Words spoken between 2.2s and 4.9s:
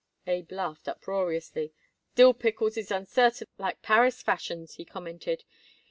pickles is uncertain like Paris fashions," he